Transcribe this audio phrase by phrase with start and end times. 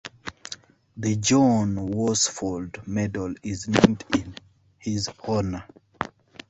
[0.97, 4.33] The John Worsfold Medal is named in
[4.79, 5.65] his honour.